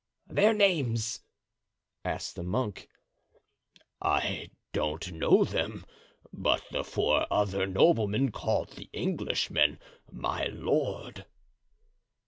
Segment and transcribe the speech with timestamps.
[0.27, 1.19] "Their names?"
[2.03, 2.89] asked the monk.
[4.01, 5.85] "I don't know them,
[6.33, 9.77] but the four other noblemen called the Englishman
[10.11, 11.27] 'my lord.